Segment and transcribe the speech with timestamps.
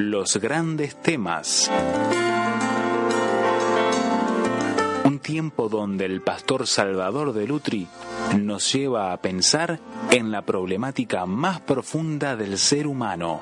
[0.00, 1.68] Los grandes temas.
[5.04, 7.88] Un tiempo donde el pastor Salvador de Lutri
[8.38, 9.80] nos lleva a pensar
[10.12, 13.40] en la problemática más profunda del ser humano.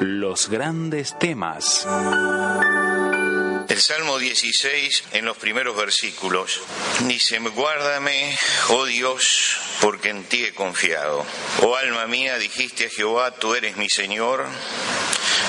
[0.00, 1.88] Los grandes temas.
[3.76, 6.62] El Salmo 16, en los primeros versículos,
[7.00, 8.34] dice, guárdame,
[8.70, 11.26] oh Dios, porque en ti he confiado.
[11.60, 14.46] Oh alma mía, dijiste a Jehová, tú eres mi Señor,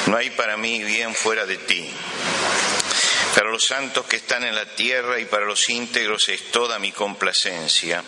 [0.08, 1.90] no hay para mí bien fuera de ti.
[3.34, 6.92] Para los santos que están en la tierra y para los íntegros es toda mi
[6.92, 8.04] complacencia.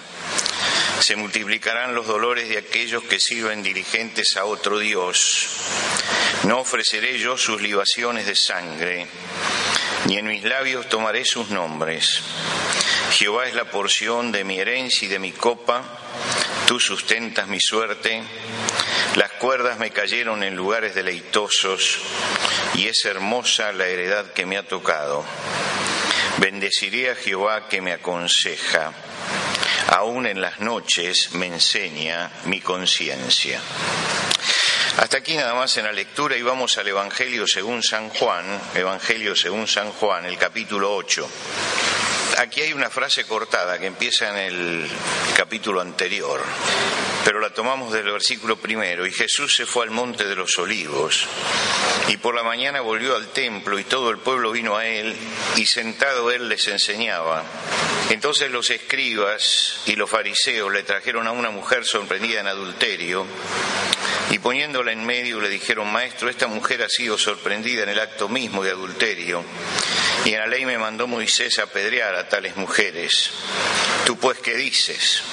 [1.00, 5.48] Se multiplicarán los dolores de aquellos que sirven dirigentes a otro Dios.
[6.44, 9.08] No ofreceré yo sus libaciones de sangre
[10.06, 12.22] ni en mis labios tomaré sus nombres.
[13.12, 15.84] Jehová es la porción de mi herencia y de mi copa,
[16.68, 18.22] tú sustentas mi suerte,
[19.16, 22.00] las cuerdas me cayeron en lugares deleitosos,
[22.76, 25.26] y es hermosa la heredad que me ha tocado.
[26.38, 28.94] Bendeciré a Jehová que me aconseja,
[29.90, 33.60] aún en las noches me enseña mi conciencia.
[34.98, 38.46] Hasta aquí nada más en la lectura y vamos al Evangelio según San Juan,
[38.76, 41.30] Evangelio según San Juan, el capítulo 8.
[42.40, 44.90] Aquí hay una frase cortada que empieza en el
[45.36, 46.42] capítulo anterior,
[47.24, 49.06] pero la tomamos del versículo primero.
[49.06, 51.26] Y Jesús se fue al monte de los olivos,
[52.08, 55.16] y por la mañana volvió al templo, y todo el pueblo vino a él,
[55.56, 57.44] y sentado él les enseñaba.
[58.10, 63.26] Entonces los escribas y los fariseos le trajeron a una mujer sorprendida en adulterio,
[64.32, 68.30] y poniéndola en medio le dijeron, Maestro, esta mujer ha sido sorprendida en el acto
[68.30, 69.44] mismo de adulterio,
[70.26, 73.32] y en la ley me mandó Moisés a apedrear a tales mujeres.
[74.06, 75.24] ¿Tú pues qué dices?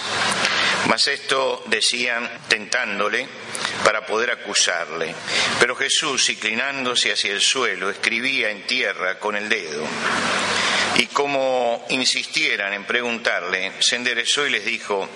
[0.89, 3.27] Mas esto decían tentándole
[3.85, 5.15] para poder acusarle.
[5.59, 9.85] Pero Jesús, inclinándose hacia el suelo, escribía en tierra con el dedo.
[10.99, 15.07] Y como insistieran en preguntarle, se enderezó y les dijo,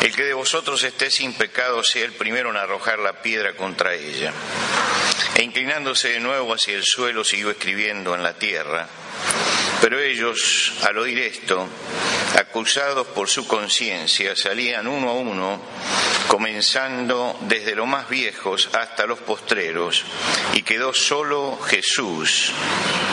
[0.00, 3.94] el que de vosotros esté sin pecado sea el primero en arrojar la piedra contra
[3.94, 4.32] ella.
[5.36, 8.88] E inclinándose de nuevo hacia el suelo, siguió escribiendo en la tierra.
[9.82, 11.68] Pero ellos, al oír esto,
[12.38, 15.60] acusados por su conciencia, salían uno a uno,
[16.32, 20.02] comenzando desde los más viejos hasta los postreros,
[20.54, 22.50] y quedó solo Jesús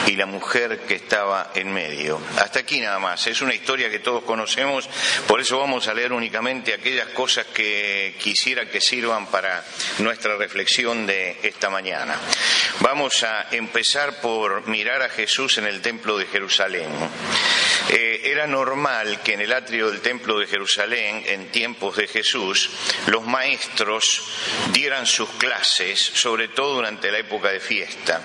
[0.07, 2.22] y la mujer que estaba en medio.
[2.38, 4.88] Hasta aquí nada más, es una historia que todos conocemos,
[5.28, 9.66] por eso vamos a leer únicamente aquellas cosas que quisiera que sirvan para
[9.97, 12.16] nuestra reflexión de esta mañana.
[12.80, 16.88] Vamos a empezar por mirar a Jesús en el templo de Jerusalén.
[17.89, 22.69] Eh, era normal que en el atrio del templo de Jerusalén, en tiempos de Jesús,
[23.07, 24.22] los maestros
[24.72, 28.22] dieran sus clases, sobre todo durante la época de fiesta.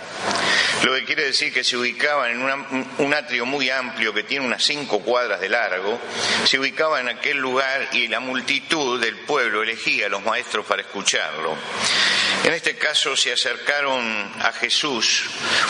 [0.82, 4.62] Lo que quiere decir que se ubicaban en un atrio muy amplio que tiene unas
[4.62, 5.98] cinco cuadras de largo,
[6.44, 10.82] se ubicaba en aquel lugar y la multitud del pueblo elegía a los maestros para
[10.82, 11.56] escucharlo.
[12.44, 14.04] En este caso se acercaron
[14.40, 15.24] a Jesús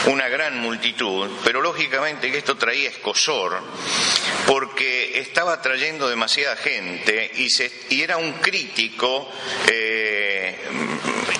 [0.07, 3.63] una gran multitud, pero lógicamente que esto traía escosor,
[4.47, 7.49] porque estaba trayendo demasiada gente y,
[7.91, 9.31] y era un crítico
[9.69, 10.57] eh,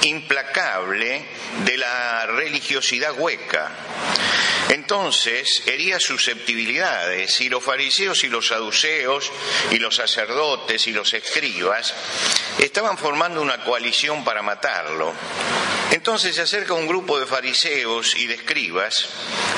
[0.03, 1.25] implacable
[1.65, 3.71] de la religiosidad hueca.
[4.71, 9.31] Entonces hería susceptibilidades y los fariseos y los saduceos
[9.71, 11.95] y los sacerdotes y los escribas
[12.59, 15.13] estaban formando una coalición para matarlo.
[15.91, 19.09] Entonces se acerca un grupo de fariseos y de escribas,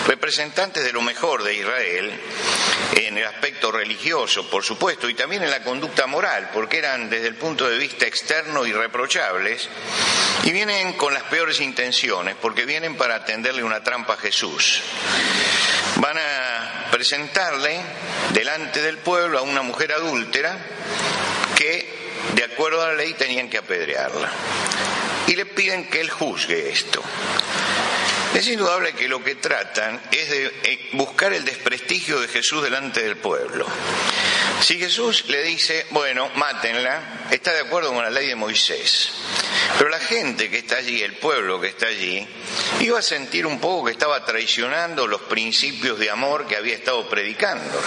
[0.06, 2.20] representantes de lo mejor de Israel,
[2.94, 7.29] en el aspecto religioso, por supuesto, y también en la conducta moral, porque eran desde
[7.29, 9.69] el punto de vista externo irreprochables,
[10.44, 14.82] y vienen con las peores intenciones, porque vienen para tenderle una trampa a Jesús.
[15.96, 17.80] Van a presentarle
[18.32, 20.56] delante del pueblo a una mujer adúltera
[21.56, 21.88] que,
[22.34, 24.30] de acuerdo a la ley, tenían que apedrearla.
[25.26, 27.02] Y le piden que él juzgue esto.
[28.34, 33.02] Es indudable que lo que tratan es de eh, buscar el desprestigio de Jesús delante
[33.02, 33.66] del pueblo.
[34.60, 39.10] Si Jesús le dice, bueno, mátenla, está de acuerdo con la ley de Moisés.
[39.79, 42.26] Pero la gente que está allí, el pueblo que está allí,
[42.81, 47.08] iba a sentir un poco que estaba traicionando los principios de amor que había estado
[47.08, 47.81] predicando.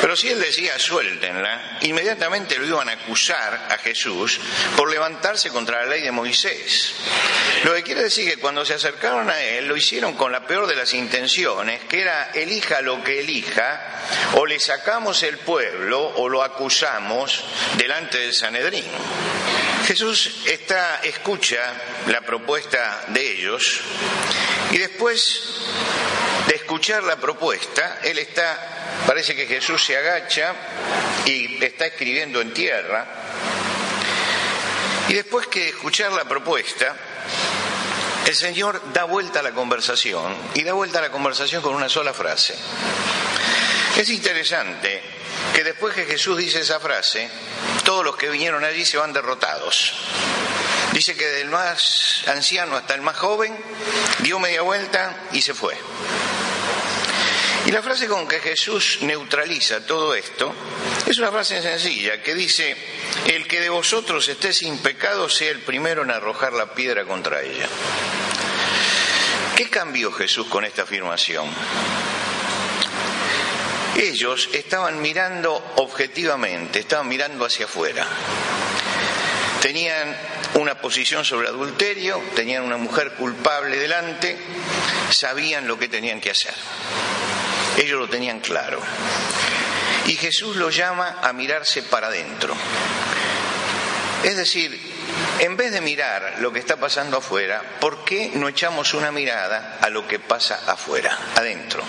[0.00, 4.38] Pero si él decía suéltenla, inmediatamente lo iban a acusar a Jesús
[4.76, 6.94] por levantarse contra la ley de Moisés.
[7.64, 10.66] Lo que quiere decir que cuando se acercaron a él lo hicieron con la peor
[10.66, 13.80] de las intenciones, que era elija lo que elija,
[14.34, 17.44] o le sacamos el pueblo o lo acusamos
[17.76, 18.84] delante del Sanedrín.
[19.86, 20.42] Jesús
[21.02, 21.58] escucha
[22.08, 23.80] la propuesta de ellos
[24.70, 25.42] y después
[26.48, 30.54] de escuchar la propuesta, él está, parece que Jesús se agacha
[31.24, 33.06] y está escribiendo en tierra.
[35.08, 36.96] Y después que escuchar la propuesta,
[38.26, 41.88] el Señor da vuelta a la conversación y da vuelta a la conversación con una
[41.88, 42.54] sola frase.
[43.96, 45.00] Es interesante
[45.54, 47.30] que después que Jesús dice esa frase,
[47.84, 49.94] todos los que vinieron allí se van derrotados.
[50.96, 53.54] Dice que del más anciano hasta el más joven
[54.20, 55.76] dio media vuelta y se fue.
[57.66, 60.54] Y la frase con que Jesús neutraliza todo esto
[61.06, 62.74] es una frase sencilla que dice,
[63.26, 67.42] el que de vosotros esté sin pecado sea el primero en arrojar la piedra contra
[67.42, 67.68] ella.
[69.54, 71.46] ¿Qué cambió Jesús con esta afirmación?
[73.96, 78.06] Ellos estaban mirando objetivamente, estaban mirando hacia afuera.
[79.66, 80.16] Tenían
[80.54, 84.38] una posición sobre adulterio, tenían una mujer culpable delante,
[85.10, 86.54] sabían lo que tenían que hacer.
[87.76, 88.80] Ellos lo tenían claro.
[90.06, 92.54] Y Jesús los llama a mirarse para adentro.
[94.22, 94.80] Es decir,
[95.40, 99.78] en vez de mirar lo que está pasando afuera, ¿por qué no echamos una mirada
[99.82, 101.82] a lo que pasa afuera, adentro?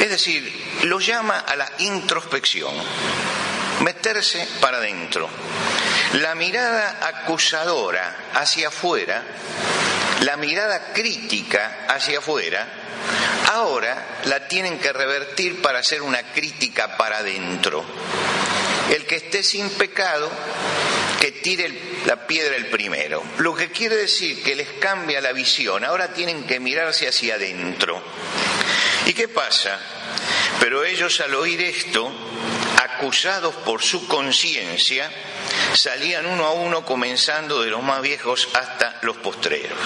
[0.00, 0.52] Es decir,
[0.82, 2.74] lo llama a la introspección,
[3.80, 5.30] meterse para adentro.
[6.14, 9.22] La mirada acusadora hacia afuera,
[10.20, 12.66] la mirada crítica hacia afuera,
[13.52, 17.84] ahora la tienen que revertir para hacer una crítica para adentro.
[18.90, 20.30] El que esté sin pecado,
[21.20, 21.72] que tire
[22.06, 23.22] la piedra el primero.
[23.38, 25.84] Lo que quiere decir que les cambia la visión.
[25.84, 28.00] Ahora tienen que mirarse hacia adentro.
[29.06, 29.80] ¿Y qué pasa?
[30.60, 32.12] Pero ellos al oír esto,
[32.82, 35.10] acusados por su conciencia,
[35.74, 39.78] salían uno a uno comenzando de los más viejos hasta los postreros.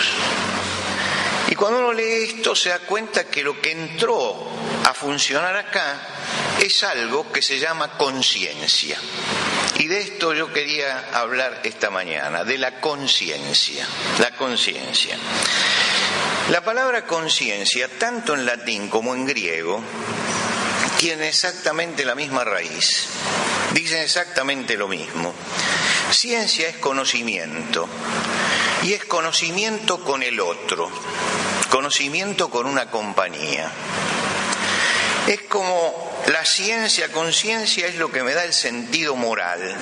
[1.49, 4.51] Y cuando uno lee esto se da cuenta que lo que entró
[4.85, 6.01] a funcionar acá
[6.61, 8.99] es algo que se llama conciencia.
[9.79, 13.87] Y de esto yo quería hablar esta mañana, de la conciencia,
[14.19, 15.17] la conciencia.
[16.51, 19.83] La palabra conciencia, tanto en latín como en griego,
[20.99, 23.07] tiene exactamente la misma raíz,
[23.73, 25.33] dicen exactamente lo mismo.
[26.11, 27.89] Ciencia es conocimiento
[28.83, 30.91] y es conocimiento con el otro,
[31.71, 33.71] conocimiento con una compañía.
[35.27, 39.77] Es como la ciencia, conciencia es lo que me da el sentido moral.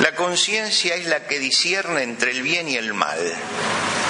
[0.00, 3.18] La conciencia es la que discierne entre el bien y el mal.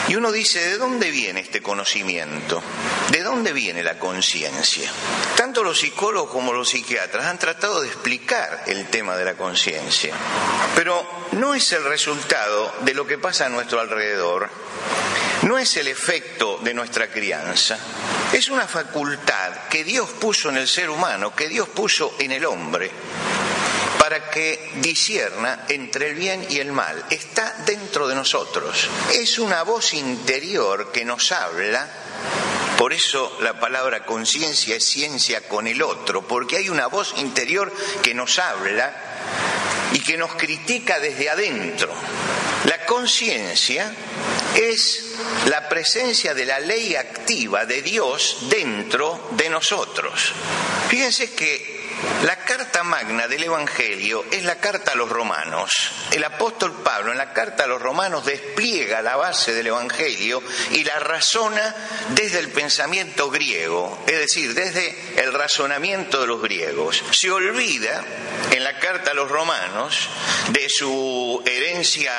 [0.08, 2.62] Y uno dice, ¿de dónde viene este conocimiento?
[3.11, 4.90] ¿De dónde viene la conciencia?
[5.37, 10.14] Tanto los psicólogos como los psiquiatras han tratado de explicar el tema de la conciencia,
[10.75, 14.50] pero no es el resultado de lo que pasa a nuestro alrededor,
[15.43, 17.78] no es el efecto de nuestra crianza,
[18.33, 22.45] es una facultad que Dios puso en el ser humano, que Dios puso en el
[22.45, 22.90] hombre
[24.12, 27.02] para que disierna entre el bien y el mal.
[27.09, 28.87] Está dentro de nosotros.
[29.14, 31.88] Es una voz interior que nos habla.
[32.76, 37.73] Por eso la palabra conciencia es ciencia con el otro, porque hay una voz interior
[38.02, 38.95] que nos habla
[39.95, 41.90] y que nos critica desde adentro.
[42.66, 43.95] La conciencia
[44.54, 45.14] es
[45.47, 50.35] la presencia de la ley activa de Dios dentro de nosotros.
[50.88, 51.72] Fíjense que
[52.25, 55.90] la carta magna del Evangelio es la carta a los romanos.
[56.12, 60.85] El apóstol Pablo en la carta a los romanos despliega la base del Evangelio y
[60.85, 61.75] la razona
[62.11, 67.02] desde el pensamiento griego, es decir, desde el razonamiento de los griegos.
[67.12, 68.04] Se olvida
[68.50, 70.09] en la carta a los romanos
[70.50, 72.12] de su herencia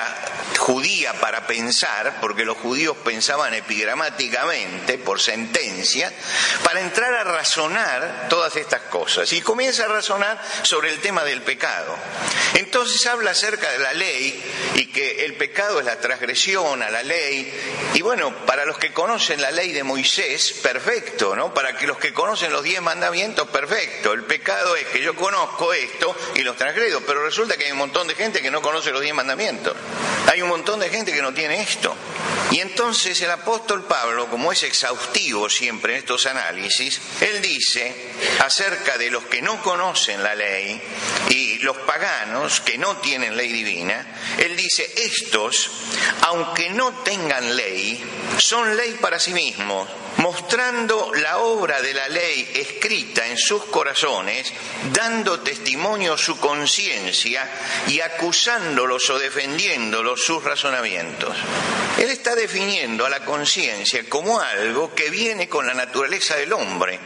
[0.57, 6.11] judía para pensar, porque los judíos pensaban epigramáticamente, por sentencia,
[6.63, 9.31] para entrar a razonar todas estas cosas.
[9.33, 11.95] Y comienza a razonar sobre el tema del pecado.
[12.55, 14.43] Entonces habla acerca de la ley
[14.75, 17.51] y que el pecado es la transgresión a la ley.
[17.93, 21.53] Y bueno, para los que conocen la ley de Moisés, perfecto, ¿no?
[21.53, 24.13] Para que los que conocen los diez mandamientos, perfecto.
[24.13, 27.77] El pecado es que yo conozco esto y los transgredo, pero resulta que hay un
[27.79, 29.75] montón de gente que no conoce los diez mandamientos.
[30.31, 31.95] Hay un montón de gente que no tiene esto.
[32.51, 38.97] Y entonces el apóstol Pablo, como es exhaustivo siempre en estos análisis, él dice acerca
[38.97, 40.81] de los que no conocen la ley
[41.29, 44.05] y los paganos que no tienen ley divina,
[44.37, 45.69] él dice, estos,
[46.21, 48.03] aunque no tengan ley,
[48.37, 49.87] son ley para sí mismos
[50.17, 54.53] mostrando la obra de la ley escrita en sus corazones,
[54.93, 57.49] dando testimonio su conciencia
[57.87, 61.35] y acusándolos o defendiéndolos sus razonamientos.
[61.97, 66.99] Él está definiendo a la conciencia como algo que viene con la naturaleza del hombre,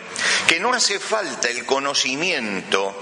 [0.48, 2.94] que no hace falta el conocimiento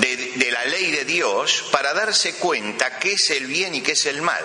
[0.00, 4.06] de, la ley de Dios para darse cuenta qué es el bien y qué es
[4.06, 4.42] el mal.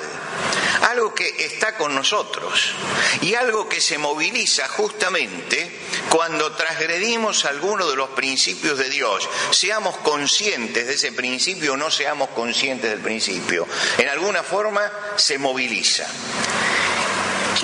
[0.90, 2.74] Algo que está con nosotros
[3.22, 5.72] y algo que se moviliza justamente
[6.10, 9.28] cuando transgredimos alguno de los principios de Dios.
[9.52, 13.66] Seamos conscientes de ese principio o no seamos conscientes del principio.
[13.98, 16.06] En alguna forma se moviliza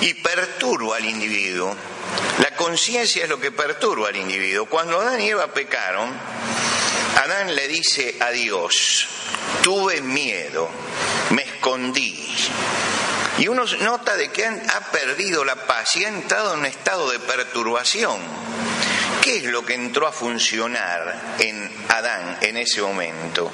[0.00, 1.76] y perturba al individuo.
[2.38, 4.66] La conciencia es lo que perturba al individuo.
[4.66, 6.10] Cuando Adán y Eva pecaron,
[7.16, 9.06] Adán le dice a Dios,
[9.62, 10.68] tuve miedo,
[11.30, 12.18] me escondí.
[13.38, 17.10] Y uno nota de que ha perdido la paz y ha entrado en un estado
[17.10, 18.18] de perturbación.
[19.22, 23.52] ¿Qué es lo que entró a funcionar en Adán en ese momento?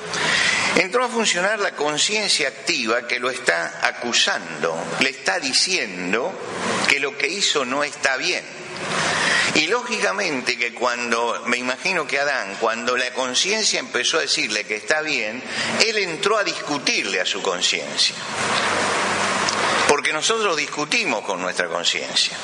[0.76, 6.32] Entró a funcionar la conciencia activa que lo está acusando, le está diciendo
[6.88, 8.42] que lo que hizo no está bien.
[9.56, 14.76] Y lógicamente que cuando, me imagino que Adán, cuando la conciencia empezó a decirle que
[14.76, 15.42] está bien,
[15.86, 18.16] él entró a discutirle a su conciencia.
[19.86, 22.38] Porque nosotros discutimos con nuestra conciencia.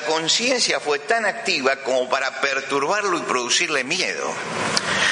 [0.00, 4.32] La conciencia fue tan activa como para perturbarlo y producirle miedo.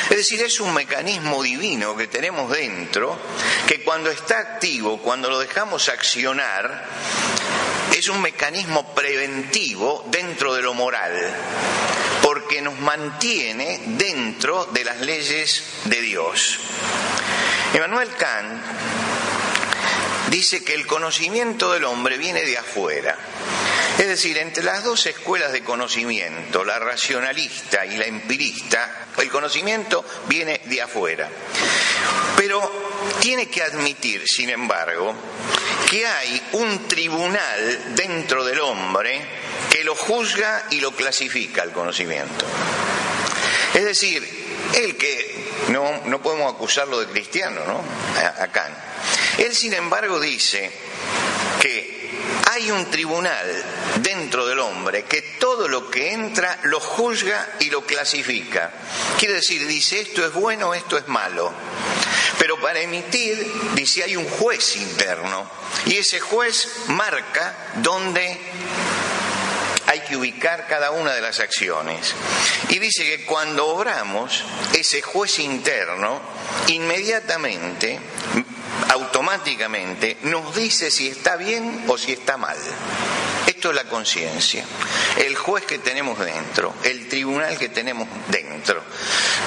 [0.09, 3.18] Es decir, es un mecanismo divino que tenemos dentro
[3.66, 6.87] que cuando está activo, cuando lo dejamos accionar,
[7.95, 11.12] es un mecanismo preventivo dentro de lo moral,
[12.23, 16.61] porque nos mantiene dentro de las leyes de Dios.
[17.75, 18.62] Emmanuel Kant
[20.30, 23.18] dice que el conocimiento del hombre viene de afuera.
[23.99, 30.05] Es decir, entre las dos escuelas de conocimiento, la racionalista y la empirista, el conocimiento
[30.28, 31.28] viene de afuera.
[32.37, 32.90] Pero
[33.21, 35.14] tiene que admitir, sin embargo,
[35.90, 39.21] que hay un tribunal dentro del hombre
[39.69, 42.47] que lo juzga y lo clasifica el conocimiento.
[43.75, 44.23] Es decir,
[44.75, 47.83] el que no, no podemos acusarlo de cristiano, ¿no?
[48.40, 48.69] Acá.
[49.38, 50.71] Él, sin embargo, dice
[51.61, 52.11] que
[52.50, 53.64] hay un tribunal
[53.97, 58.71] dentro del hombre que todo lo que entra lo juzga y lo clasifica.
[59.18, 61.52] Quiere decir, dice esto es bueno, esto es malo.
[62.38, 65.50] Pero para emitir, dice, hay un juez interno
[65.87, 68.38] y ese juez marca dónde
[69.87, 72.14] hay que ubicar cada una de las acciones.
[72.68, 76.21] Y dice que cuando obramos, ese juez interno
[76.68, 77.99] inmediatamente
[78.90, 82.59] automáticamente nos dice si está bien o si está mal.
[83.59, 84.65] Esto es la conciencia,
[85.17, 88.81] el juez que tenemos dentro, el tribunal que tenemos dentro.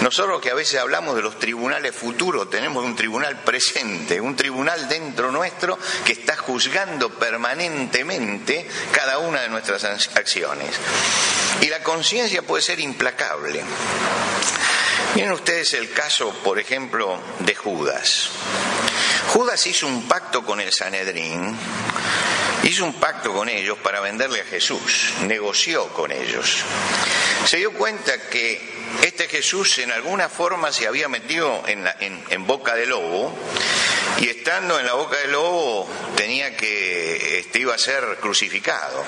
[0.01, 4.89] Nosotros que a veces hablamos de los tribunales futuros, tenemos un tribunal presente, un tribunal
[4.89, 10.75] dentro nuestro que está juzgando permanentemente cada una de nuestras acciones.
[11.61, 13.63] Y la conciencia puede ser implacable.
[15.15, 18.27] Miren ustedes el caso, por ejemplo, de Judas.
[19.29, 21.57] Judas hizo un pacto con el Sanedrín,
[22.71, 26.63] hizo un pacto con ellos para venderle a Jesús, negoció con ellos.
[27.45, 28.61] Se dio cuenta que
[29.03, 33.37] este Jesús en alguna forma se había metido en, boca de lobo
[34.21, 39.03] y estando en la boca del lobo tenía que, este, iba a ser crucificado.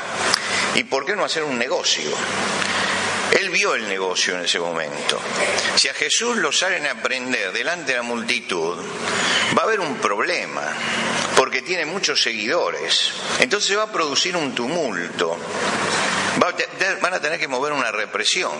[0.75, 2.11] ¿Y por qué no hacer un negocio?
[3.33, 5.19] Él vio el negocio en ese momento.
[5.75, 8.77] Si a Jesús lo salen a prender delante de la multitud,
[9.57, 10.61] va a haber un problema,
[11.35, 13.11] porque tiene muchos seguidores.
[13.39, 15.37] Entonces va a producir un tumulto.
[17.01, 18.51] van a tener que mover una represión.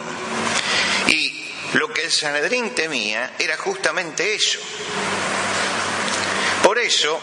[1.07, 4.59] Y lo que el Sanedrín temía era justamente eso.
[6.63, 7.19] Por eso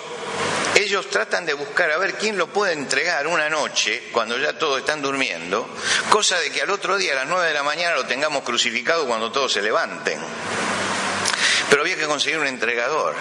[0.74, 4.80] ellos tratan de buscar a ver quién lo puede entregar una noche, cuando ya todos
[4.80, 5.68] están durmiendo,
[6.08, 9.06] cosa de que al otro día a las nueve de la mañana lo tengamos crucificado
[9.06, 10.18] cuando todos se levanten.
[11.68, 13.14] Pero había que conseguir un entregador.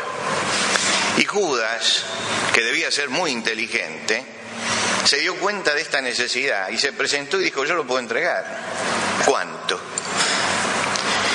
[1.18, 2.04] Y Judas,
[2.54, 4.24] que debía ser muy inteligente,
[5.06, 8.46] se dio cuenta de esta necesidad y se presentó y dijo, yo lo puedo entregar.
[9.26, 9.80] ¿Cuánto?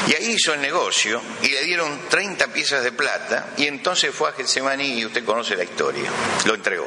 [0.08, 4.28] Y ahí hizo el negocio y le dieron 30 piezas de plata y entonces fue
[4.28, 6.10] a Getsemaní y usted conoce la historia,
[6.44, 6.86] lo entregó.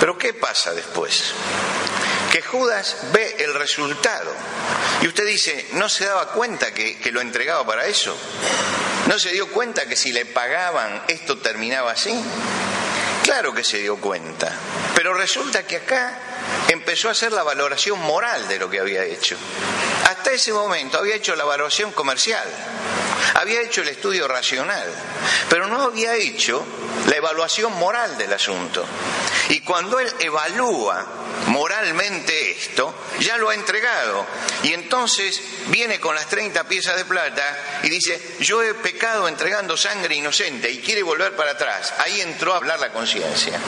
[0.00, 1.32] Pero ¿qué pasa después?
[2.32, 4.32] Que Judas ve el resultado
[5.02, 8.16] y usted dice, ¿no se daba cuenta que, lo entregaba para eso?
[9.06, 12.18] ¿No se dio cuenta que si le pagaban esto terminaba así?
[13.22, 14.52] Claro que se dio cuenta,
[14.96, 16.18] pero resulta que acá
[16.68, 19.36] empezó a hacer la valoración moral de lo que había hecho.
[20.34, 22.46] Ese momento había hecho la valoración comercial,
[23.34, 24.86] había hecho el estudio racional,
[25.48, 26.64] pero no había hecho
[27.06, 28.84] la evaluación moral del asunto.
[29.50, 31.06] Y cuando él evalúa
[31.46, 34.26] moralmente esto, ya lo ha entregado.
[34.62, 39.76] Y entonces viene con las 30 piezas de plata y dice, yo he pecado entregando
[39.76, 41.92] sangre inocente y quiere volver para atrás.
[41.98, 43.58] Ahí entró a hablar la conciencia.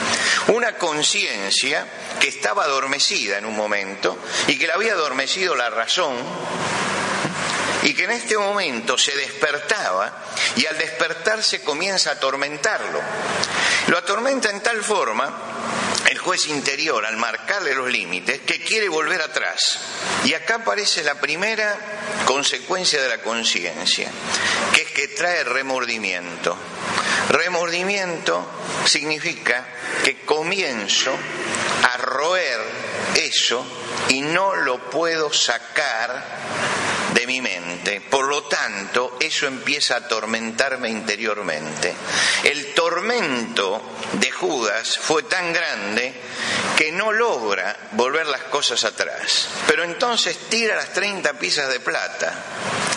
[0.48, 1.86] Una conciencia
[2.20, 6.16] que estaba adormecida en un momento y que le había adormecido la razón
[7.86, 10.12] y que en este momento se despertaba
[10.56, 13.00] y al despertarse comienza a atormentarlo.
[13.86, 15.32] Lo atormenta en tal forma
[16.10, 19.78] el juez interior al marcarle los límites que quiere volver atrás.
[20.24, 21.78] Y acá aparece la primera
[22.24, 24.10] consecuencia de la conciencia,
[24.74, 26.58] que es que trae remordimiento.
[27.28, 28.44] Remordimiento
[28.84, 29.64] significa
[30.02, 31.16] que comienzo
[31.84, 32.58] a roer
[33.14, 33.64] eso
[34.08, 36.85] y no lo puedo sacar
[37.16, 38.02] de mi mente.
[38.02, 41.94] Por lo tanto, eso empieza a atormentarme interiormente.
[42.44, 43.82] El tormento
[44.12, 46.12] de Judas fue tan grande
[46.76, 49.48] que no logra volver las cosas atrás.
[49.66, 52.34] Pero entonces tira las 30 piezas de plata,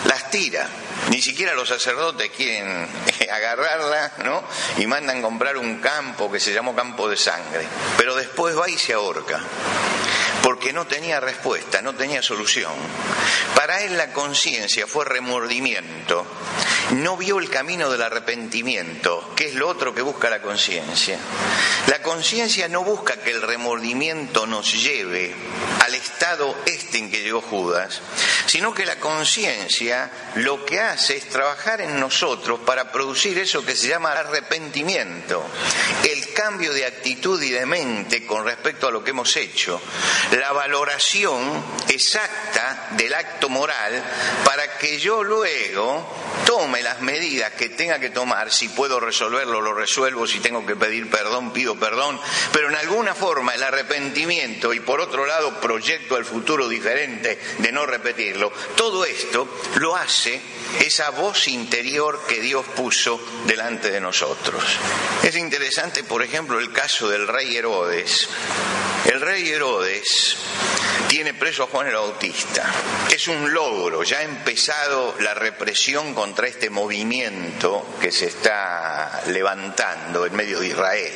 [0.04, 0.68] las tira.
[1.08, 2.86] Ni siquiera los sacerdotes quieren
[3.32, 4.44] agarrarla, ¿no?
[4.76, 7.66] Y mandan comprar un campo que se llamó campo de sangre.
[7.96, 9.40] Pero después va y se ahorca
[10.50, 12.72] porque no tenía respuesta, no tenía solución.
[13.54, 16.26] Para él la conciencia fue remordimiento,
[16.92, 21.18] no vio el camino del arrepentimiento, que es lo otro que busca la conciencia.
[21.86, 25.34] La conciencia no busca que el remordimiento nos lleve
[25.80, 28.00] al estado este en que llegó Judas,
[28.46, 33.76] sino que la conciencia lo que hace es trabajar en nosotros para producir eso que
[33.76, 35.44] se llama arrepentimiento,
[36.04, 39.80] el cambio de actitud y de mente con respecto a lo que hemos hecho,
[40.38, 44.02] la valoración exacta del acto moral
[44.44, 46.06] para que yo luego
[46.44, 50.76] tome las medidas que tenga que tomar, si puedo resolverlo, lo resuelvo, si tengo que
[50.76, 52.20] pedir perdón, pido perdón,
[52.52, 57.72] pero en alguna forma el arrepentimiento y por otro lado proyecto al futuro diferente de
[57.72, 60.40] no repetirlo, todo esto lo hace
[60.80, 64.62] esa voz interior que Dios puso delante de nosotros.
[65.22, 68.28] Es interesante, por ejemplo, el caso del rey Herodes.
[69.06, 70.36] El rey Herodes
[71.08, 72.70] tiene preso a Juan el Bautista.
[73.10, 80.26] Es un logro, ya ha empezado la represión contra este movimiento que se está levantando
[80.26, 81.12] en medio de Israel.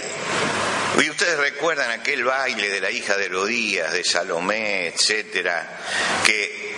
[1.02, 5.80] Y ustedes recuerdan aquel baile de la hija de Herodías, de Salomé, etcétera,
[6.24, 6.76] que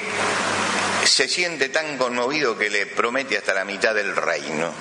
[1.04, 4.72] se siente tan conmovido que le promete hasta la mitad del reino.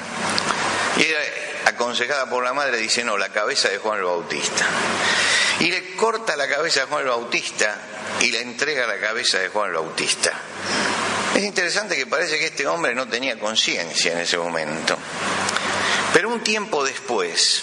[0.98, 1.06] Y
[1.68, 4.66] aconsejada por la madre dice, no, la cabeza de Juan el Bautista.
[5.60, 7.78] Y le corta la cabeza a Juan el Bautista
[8.22, 10.32] y le entrega la cabeza de Juan el Bautista.
[11.36, 14.98] Es interesante que parece que este hombre no tenía conciencia en ese momento.
[16.14, 17.62] Pero un tiempo después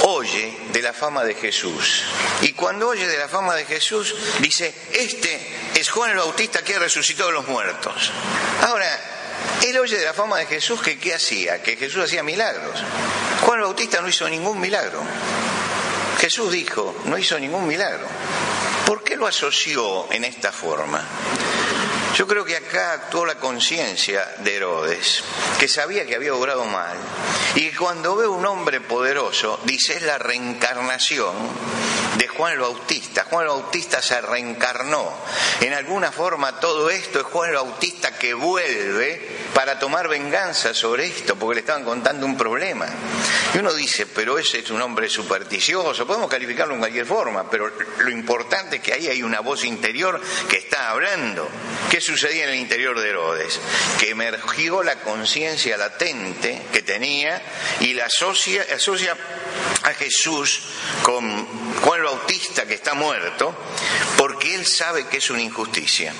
[0.00, 2.04] oye de la fama de Jesús.
[2.40, 5.38] Y cuando oye de la fama de Jesús, dice, este
[5.74, 8.10] es Juan el Bautista que resucitó de los muertos.
[8.62, 8.88] Ahora,
[9.62, 12.82] él oye de la fama de Jesús que qué hacía, que Jesús hacía milagros.
[13.42, 15.02] Juan el Bautista no hizo ningún milagro.
[16.18, 18.06] Jesús dijo, no hizo ningún milagro.
[18.86, 21.06] ¿Por qué lo asoció en esta forma?
[22.16, 25.24] Yo creo que acá actuó la conciencia de Herodes,
[25.58, 26.96] que sabía que había obrado mal,
[27.54, 31.34] y cuando ve un hombre poderoso, dice es la reencarnación
[32.16, 33.24] de Juan el Bautista.
[33.24, 35.12] Juan el Bautista se reencarnó.
[35.60, 41.06] En alguna forma todo esto es Juan el Bautista que vuelve para tomar venganza sobre
[41.06, 42.86] esto, porque le estaban contando un problema.
[43.54, 47.70] Y uno dice, pero ese es un hombre supersticioso, podemos calificarlo en cualquier forma, pero
[47.98, 51.48] lo importante es que ahí hay una voz interior que está hablando.
[51.90, 53.60] ¿Qué sucedía en el interior de Herodes?
[53.98, 57.40] Que emergió la conciencia latente que tenía
[57.80, 59.16] y la asocia, asocia
[59.84, 60.62] a Jesús
[61.02, 61.46] con
[61.80, 63.54] Juan el Bautista que está muerto,
[64.16, 66.12] porque él sabe que es una injusticia.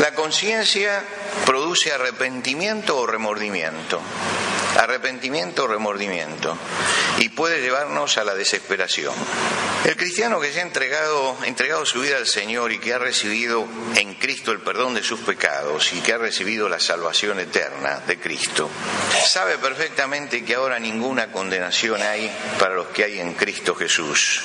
[0.00, 1.02] La conciencia
[1.44, 4.00] produce arrepentimiento o remordimiento.
[4.78, 6.56] Arrepentimiento o remordimiento
[7.18, 9.14] y puede llevarnos a la desesperación.
[9.84, 13.66] El cristiano que se ha entregado, entregado su vida al Señor y que ha recibido
[13.96, 18.18] en Cristo el perdón de sus pecados y que ha recibido la salvación eterna de
[18.18, 18.70] Cristo,
[19.26, 24.40] sabe perfectamente que ahora ninguna condenación hay para los que hay en Cristo Jesús.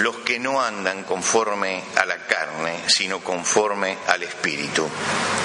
[0.00, 4.88] Los que no andan conforme a la carne, sino conforme al Espíritu.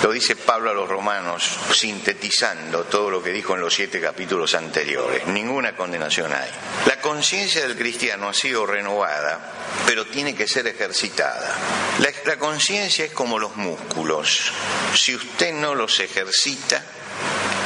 [0.01, 5.27] Lo dice Pablo a los romanos, sintetizando todo lo que dijo en los capítulos anteriores.
[5.27, 6.49] Ninguna condenación hay.
[6.85, 9.39] La conciencia del cristiano ha sido renovada,
[9.85, 11.55] pero tiene que ser ejercitada.
[11.99, 14.51] La, conciencia es como los músculos.
[14.95, 16.83] Si usted no los ejercita,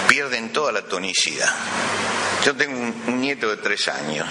[0.08, 1.54] pierden toda la tonicidad.
[2.46, 4.28] Yo tengo un, nieto de tres años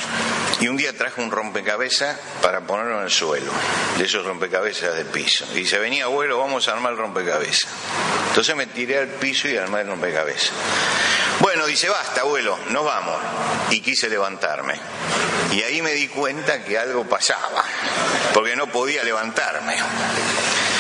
[0.61, 3.53] y un día traje un rompecabezas para ponerlo en el suelo,
[3.99, 5.45] de esos rompecabezas de piso.
[5.55, 7.69] Y se venía abuelo, vamos a armar el rompecabezas.
[8.29, 10.53] Entonces me tiré al piso y armé el rompecabezas.
[11.41, 13.17] Bueno, dice, basta, abuelo, nos vamos.
[13.71, 14.75] Y quise levantarme.
[15.53, 17.65] Y ahí me di cuenta que algo pasaba,
[18.35, 19.77] porque no podía levantarme.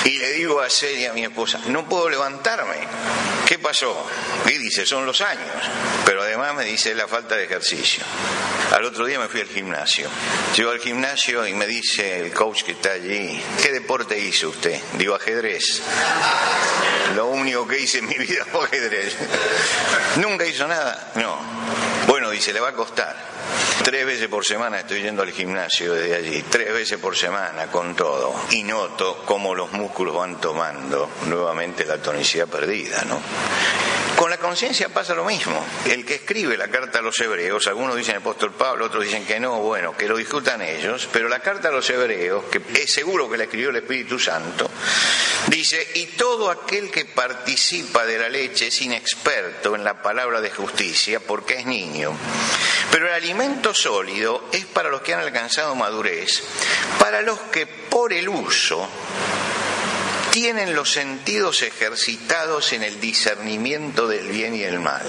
[0.05, 2.77] Y le digo a Celia, a mi esposa, no puedo levantarme.
[3.47, 4.07] ¿Qué pasó?
[4.47, 5.51] Y dice, son los años.
[6.05, 8.05] Pero además me dice la falta de ejercicio.
[8.73, 10.09] Al otro día me fui al gimnasio.
[10.55, 14.79] Llego al gimnasio y me dice el coach que está allí, ¿qué deporte hizo usted?
[14.95, 15.83] Digo, ajedrez.
[17.15, 19.17] Lo único que hice en mi vida fue ajedrez.
[20.17, 21.13] ¿Nunca hizo nada?
[21.15, 21.39] No.
[22.07, 23.17] Bueno, dice, le va a costar.
[23.89, 27.97] Tres veces por semana estoy yendo al gimnasio desde allí, tres veces por semana con
[27.97, 33.19] todo, y noto cómo los músculos van tomando nuevamente la tonicidad perdida, ¿no?
[34.15, 35.65] Con la conciencia pasa lo mismo.
[35.87, 39.25] El que escribe la carta a los hebreos, algunos dicen el apóstol Pablo, otros dicen
[39.25, 42.93] que no, bueno, que lo discutan ellos, pero la carta a los hebreos, que es
[42.93, 44.69] seguro que la escribió el Espíritu Santo,
[45.47, 50.51] dice, y todo aquel que participa de la leche es inexperto en la palabra de
[50.51, 52.15] justicia porque es niño.
[52.91, 56.43] Pero el alimento sólido es para los que han alcanzado madurez,
[56.99, 58.89] para los que por el uso
[60.31, 65.03] tienen los sentidos ejercitados en el discernimiento del bien y el mal.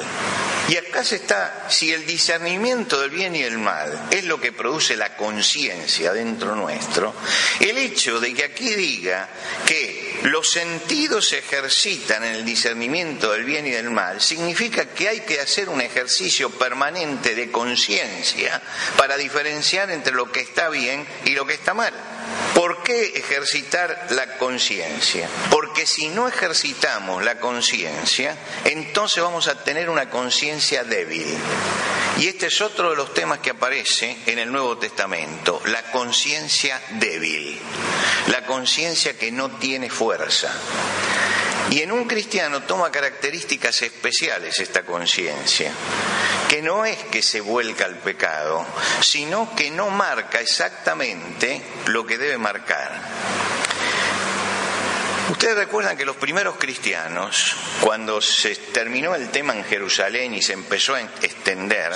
[0.69, 4.51] Y acá se está, si el discernimiento del bien y el mal es lo que
[4.51, 7.13] produce la conciencia dentro nuestro,
[7.59, 9.29] el hecho de que aquí diga
[9.65, 15.07] que los sentidos se ejercitan en el discernimiento del bien y del mal significa que
[15.07, 18.61] hay que hacer un ejercicio permanente de conciencia
[18.97, 21.93] para diferenciar entre lo que está bien y lo que está mal.
[22.53, 25.29] ¿Por qué ejercitar la conciencia?
[25.49, 31.37] Porque si no ejercitamos la conciencia, entonces vamos a tener una conciencia débil.
[32.19, 36.81] Y este es otro de los temas que aparece en el Nuevo Testamento, la conciencia
[36.99, 37.57] débil,
[38.27, 40.51] la conciencia que no tiene fuerza.
[41.69, 45.71] Y en un cristiano toma características especiales esta conciencia,
[46.49, 48.65] que no es que se vuelca al pecado,
[48.99, 53.58] sino que no marca exactamente lo que debe marcar.
[55.29, 60.53] Ustedes recuerdan que los primeros cristianos, cuando se terminó el tema en Jerusalén y se
[60.53, 61.91] empezó a extender,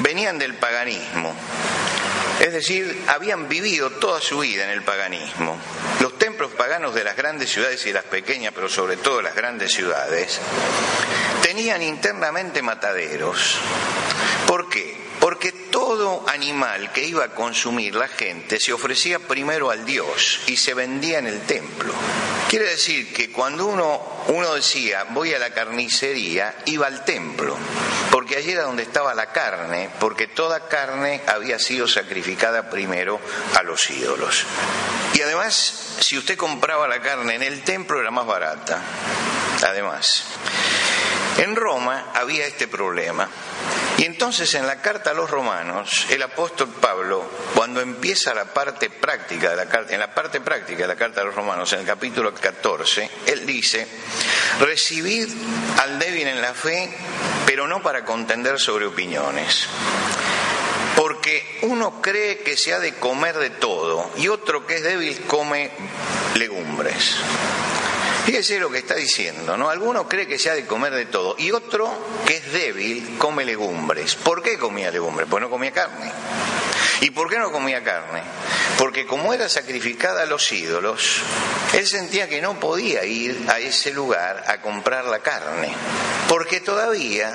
[0.00, 1.34] venían del paganismo.
[2.40, 5.58] Es decir, habían vivido toda su vida en el paganismo.
[6.00, 9.72] Los templos paganos de las grandes ciudades y las pequeñas, pero sobre todo las grandes
[9.72, 10.38] ciudades,
[11.42, 13.56] tenían internamente mataderos.
[14.46, 15.07] ¿Por qué?
[15.28, 20.56] Porque todo animal que iba a consumir la gente se ofrecía primero al Dios y
[20.56, 21.92] se vendía en el templo.
[22.48, 27.58] Quiere decir que cuando uno, uno decía voy a la carnicería, iba al templo,
[28.10, 33.20] porque allí era donde estaba la carne, porque toda carne había sido sacrificada primero
[33.54, 34.46] a los ídolos.
[35.12, 38.80] Y además, si usted compraba la carne en el templo era más barata.
[39.62, 40.24] Además,
[41.36, 43.28] en Roma había este problema.
[43.98, 48.90] Y entonces en la carta a los romanos, el apóstol Pablo, cuando empieza la parte
[48.90, 51.80] práctica de la carta, en la parte práctica de la carta a los romanos, en
[51.80, 53.88] el capítulo 14, él dice,
[54.60, 55.28] recibid
[55.80, 56.88] al débil en la fe,
[57.44, 59.66] pero no para contender sobre opiniones.
[60.94, 65.20] Porque uno cree que se ha de comer de todo y otro que es débil
[65.26, 65.72] come
[66.36, 67.16] legumbres.
[68.28, 69.70] Fíjese lo que está diciendo, ¿no?
[69.70, 71.90] Alguno cree que se ha de comer de todo y otro
[72.26, 74.16] que es débil come legumbres.
[74.16, 75.26] ¿Por qué comía legumbres?
[75.30, 76.12] Pues no comía carne.
[77.00, 78.20] ¿Y por qué no comía carne?
[78.76, 81.22] Porque como era sacrificada a los ídolos,
[81.72, 85.72] él sentía que no podía ir a ese lugar a comprar la carne,
[86.28, 87.32] porque todavía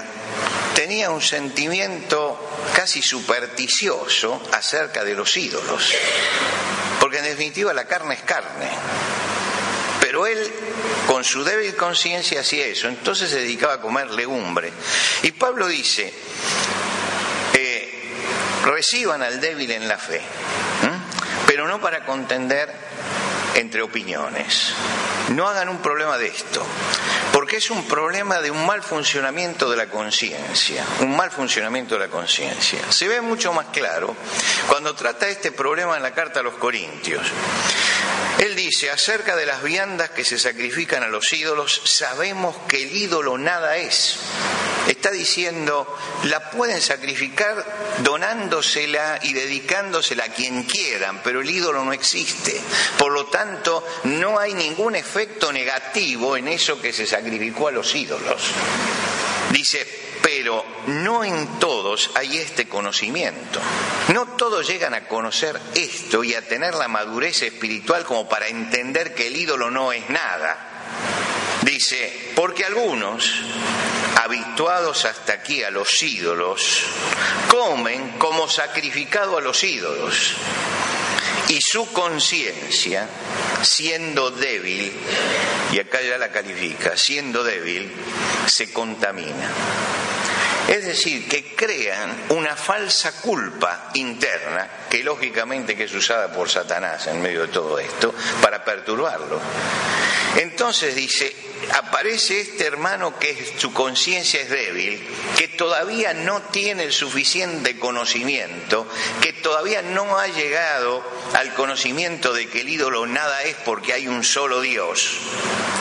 [0.76, 2.38] tenía un sentimiento
[2.76, 5.92] casi supersticioso acerca de los ídolos.
[7.00, 8.70] Porque en definitiva la carne es carne
[10.14, 10.48] Pero él,
[11.08, 12.88] con su débil conciencia, hacía eso.
[12.88, 14.72] Entonces se dedicaba a comer legumbre.
[15.24, 16.14] Y Pablo dice,
[17.52, 18.14] eh,
[18.64, 20.22] reciban al débil en la fe,
[21.48, 22.72] pero no para contender
[23.56, 24.74] entre opiniones.
[25.30, 26.64] No hagan un problema de esto,
[27.32, 32.02] porque es un problema de un mal funcionamiento de la conciencia, un mal funcionamiento de
[32.02, 32.80] la conciencia.
[32.92, 34.16] Se ve mucho más claro
[34.68, 37.26] cuando trata este problema en la carta a los Corintios.
[38.44, 42.94] Él dice, acerca de las viandas que se sacrifican a los ídolos, sabemos que el
[42.94, 44.18] ídolo nada es.
[44.86, 45.88] Está diciendo,
[46.24, 47.66] la pueden sacrificar
[48.00, 52.60] donándosela y dedicándosela a quien quieran, pero el ídolo no existe.
[52.98, 57.96] Por lo tanto, no hay ningún efecto negativo en eso que se sacrificó a los
[57.96, 58.42] ídolos.
[59.52, 59.88] Dice,
[60.24, 63.60] pero no en todos hay este conocimiento.
[64.14, 69.14] No todos llegan a conocer esto y a tener la madurez espiritual como para entender
[69.14, 70.70] que el ídolo no es nada.
[71.62, 73.30] Dice, porque algunos,
[74.24, 76.84] habituados hasta aquí a los ídolos,
[77.50, 80.36] comen como sacrificado a los ídolos
[81.50, 83.10] y su conciencia,
[83.62, 84.92] siendo débil,
[85.72, 87.92] y acá ya la califica, siendo débil,
[88.48, 89.52] se contamina.
[90.68, 97.08] Es decir, que crean una falsa culpa interna, que lógicamente que es usada por Satanás
[97.08, 99.40] en medio de todo esto, para perturbarlo.
[100.38, 101.36] Entonces dice,
[101.74, 105.06] aparece este hermano que su conciencia es débil,
[105.38, 108.88] que todavía no tiene el suficiente conocimiento,
[109.22, 114.08] que todavía no ha llegado al conocimiento de que el ídolo nada es porque hay
[114.08, 115.20] un solo Dios.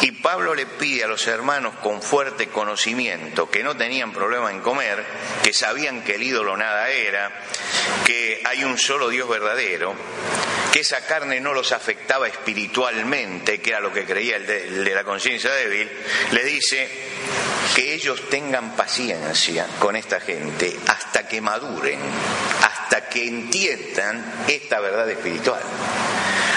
[0.03, 4.61] Y Pablo le pide a los hermanos con fuerte conocimiento, que no tenían problema en
[4.61, 5.05] comer,
[5.45, 7.31] que sabían que el ídolo nada era,
[8.05, 9.95] que hay un solo Dios verdadero,
[10.73, 15.05] que esa carne no los afectaba espiritualmente, que era lo que creía el de, la
[15.05, 15.89] conciencia débil,
[16.33, 16.89] le dice
[17.77, 22.01] que ellos tengan paciencia con esta gente hasta que maduren,
[22.61, 25.63] hasta que entiendan esta verdad espiritual,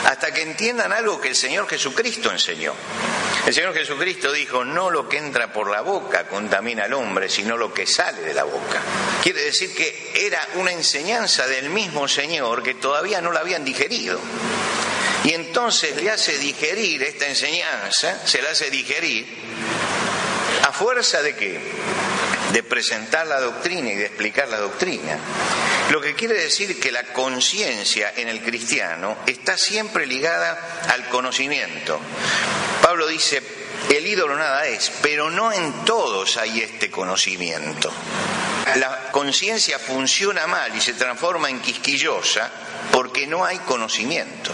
[0.05, 2.73] hasta que entiendan algo que el Señor Jesucristo enseñó.
[3.45, 7.55] El Señor Jesucristo dijo, no lo que entra por la boca contamina al hombre, sino
[7.55, 8.81] lo que sale de la boca.
[9.21, 14.19] Quiere decir que era una enseñanza del mismo Señor que todavía no la habían digerido.
[15.25, 19.27] Y entonces le hace digerir esta enseñanza, se la hace digerir,
[20.63, 21.59] a fuerza de qué?
[22.51, 25.19] De presentar la doctrina y de explicar la doctrina.
[25.91, 31.99] Lo que quiere decir que la conciencia en el cristiano está siempre ligada al conocimiento.
[32.85, 33.41] Pablo dice,
[33.89, 37.91] el ídolo nada es, pero no en todos hay este conocimiento.
[38.75, 42.47] La conciencia funciona mal y se transforma en quisquillosa
[42.91, 44.51] porque no hay conocimiento.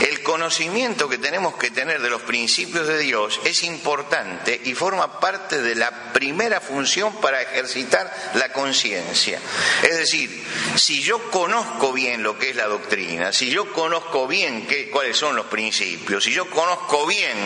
[0.00, 5.20] El conocimiento que tenemos que tener de los principios de Dios es importante y forma
[5.20, 9.40] parte de la primera función para ejercitar la conciencia.
[9.82, 10.44] Es decir,
[10.76, 15.16] si yo conozco bien lo que es la doctrina, si yo conozco bien qué, cuáles
[15.16, 17.36] son los principios, si yo conozco bien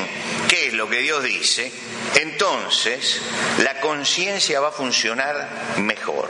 [0.48, 1.70] qué es lo que Dios dice,
[2.16, 3.20] entonces
[3.58, 6.28] la conciencia va a funcionar mejor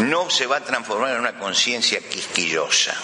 [0.00, 2.94] no se va a transformar en una conciencia quisquillosa.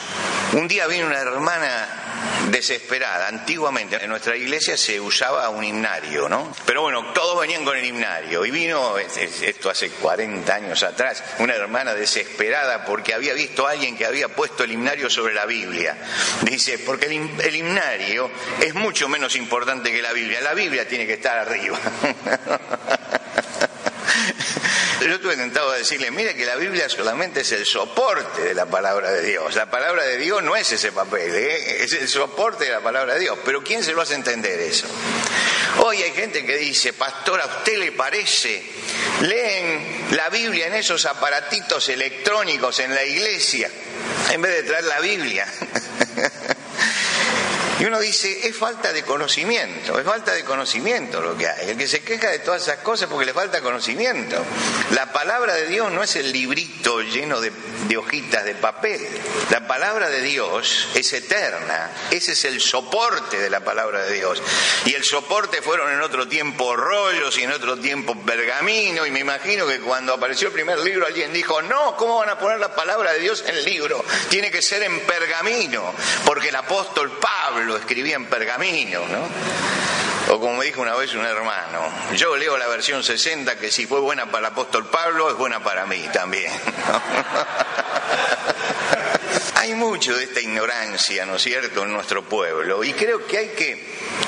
[0.52, 2.01] Un día vino una hermana
[2.50, 3.28] desesperada.
[3.28, 6.52] Antiguamente en nuestra iglesia se usaba un himnario, ¿no?
[6.66, 8.44] Pero bueno, todos venían con el himnario.
[8.44, 13.96] Y vino, esto hace 40 años atrás, una hermana desesperada porque había visto a alguien
[13.96, 15.96] que había puesto el himnario sobre la Biblia.
[16.42, 18.30] Dice, porque el, el himnario
[18.60, 20.40] es mucho menos importante que la Biblia.
[20.40, 21.78] La Biblia tiene que estar arriba.
[25.04, 28.66] Yo estuve tentado de decirle, mire que la Biblia solamente es el soporte de la
[28.66, 29.54] palabra de Dios.
[29.56, 31.82] La palabra de Dios no es ese papel, ¿eh?
[31.82, 33.38] es el soporte de la palabra de Dios.
[33.44, 34.86] Pero ¿quién se lo hace entender eso?
[35.78, 38.62] Hoy hay gente que dice, pastor, ¿a usted le parece?
[39.22, 43.70] Leen la Biblia en esos aparatitos electrónicos en la iglesia,
[44.30, 45.46] en vez de traer la Biblia.
[47.82, 51.70] Y uno dice, es falta de conocimiento, es falta de conocimiento lo que hay.
[51.70, 54.40] El que se queja de todas esas cosas porque le falta conocimiento.
[54.92, 57.50] La palabra de Dios no es el librito lleno de,
[57.96, 59.04] hojitas de papel.
[59.50, 61.90] La palabra de Dios es eterna.
[62.12, 64.40] Ese es el soporte de la palabra de Dios.
[64.84, 69.04] Y el soporte fueron en otro tiempo rollos y en otro tiempo pergamino.
[69.06, 72.38] Y me imagino que cuando apareció el primer libro alguien dijo, no, ¿cómo van a
[72.38, 74.04] poner la palabra de Dios en el libro?
[74.30, 75.92] Tiene que ser en pergamino.
[76.24, 80.34] Porque el apóstol Pablo escribía en pergamino, ¿no?
[80.34, 81.80] O como me dijo una vez un hermano,
[82.14, 85.60] yo leo la versión 60 que si fue buena para el apóstol Pablo, es buena
[85.60, 86.52] para mí también.
[89.62, 93.48] Hay mucho de esta ignorancia, ¿no es cierto?, en nuestro pueblo y creo que hay
[93.50, 93.80] que,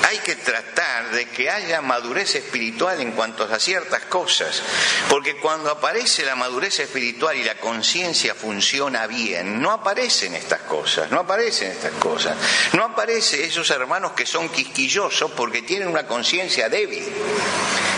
[0.07, 4.61] hay que tratar de que haya madurez espiritual en cuanto a ciertas cosas,
[5.09, 11.11] porque cuando aparece la madurez espiritual y la conciencia funciona bien, no aparecen estas cosas,
[11.11, 12.37] no aparecen estas cosas,
[12.71, 17.03] no aparecen esos hermanos que son quisquillosos porque tienen una conciencia débil.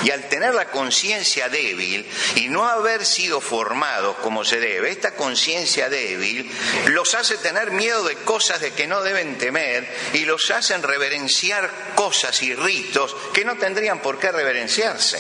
[0.03, 5.15] Y al tener la conciencia débil y no haber sido formados como se debe, esta
[5.15, 6.49] conciencia débil
[6.87, 11.69] los hace tener miedo de cosas de que no deben temer y los hacen reverenciar
[11.95, 15.19] cosas y ritos que no tendrían por qué reverenciarse.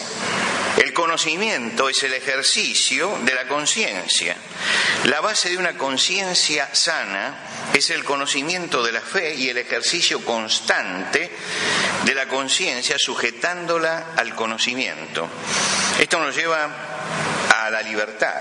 [0.77, 4.37] El conocimiento es el ejercicio de la conciencia.
[5.05, 7.35] La base de una conciencia sana
[7.73, 11.31] es el conocimiento de la fe y el ejercicio constante
[12.05, 15.27] de la conciencia sujetándola al conocimiento.
[15.99, 16.69] Esto nos lleva
[17.55, 18.35] a la libertad,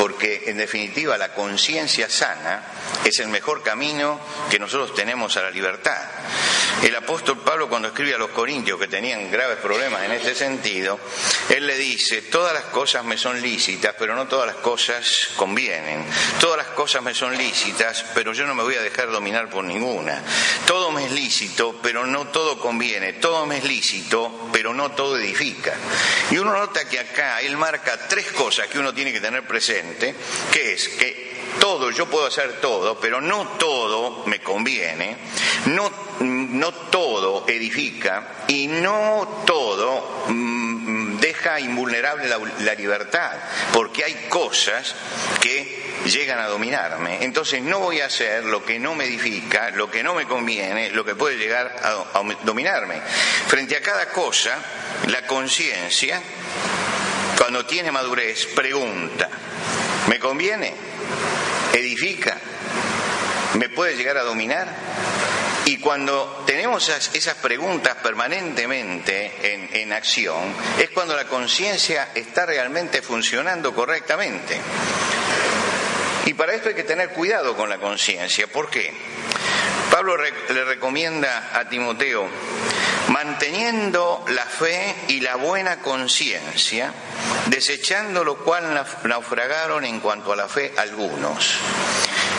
[0.00, 2.62] porque en definitiva la conciencia sana
[3.04, 4.18] es el mejor camino
[4.50, 6.00] que nosotros tenemos a la libertad.
[6.82, 10.98] El apóstol Pablo cuando escribe a los corintios que tenían graves problemas en este sentido,
[11.50, 16.04] él le dice, todas las cosas me son lícitas, pero no todas las cosas convienen.
[16.40, 19.64] Todas las cosas me son lícitas, pero yo no me voy a dejar dominar por
[19.64, 20.22] ninguna.
[20.66, 23.14] Todo me es lícito, pero no todo conviene.
[23.14, 25.74] Todo me es lícito, pero no todo edifica.
[26.30, 30.14] Y uno nota que acá él marca tres cosas que uno tiene que tener presente,
[30.52, 35.16] que es que todo, yo puedo hacer todo, pero no todo me conviene,
[35.66, 43.32] no, no todo edifica y no todo mm, deja invulnerable la, la libertad,
[43.72, 44.94] porque hay cosas
[45.40, 47.24] que llegan a dominarme.
[47.24, 50.90] Entonces no voy a hacer lo que no me edifica, lo que no me conviene,
[50.90, 53.00] lo que puede llegar a, a dominarme.
[53.46, 54.56] Frente a cada cosa,
[55.08, 56.20] la conciencia,
[57.36, 59.28] cuando tiene madurez, pregunta,
[60.08, 60.89] ¿me conviene?
[61.72, 62.38] ¿Edifica?
[63.54, 64.68] ¿Me puede llegar a dominar?
[65.66, 73.02] Y cuando tenemos esas, preguntas permanentemente en, en acción, es cuando la conciencia está realmente
[73.02, 74.58] funcionando correctamente.
[76.26, 78.46] Y para esto hay que tener cuidado con la conciencia.
[78.46, 78.92] ¿Por qué?
[79.90, 82.28] Pablo le recomienda a Timoteo,
[83.10, 86.92] manteniendo la fe y la buena conciencia,
[87.46, 91.56] desechando lo cual naufragaron en cuanto a la fe algunos.